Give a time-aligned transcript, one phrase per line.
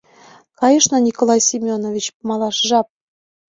[0.59, 2.87] —Кайышна, Николай Семенович, малаш жап.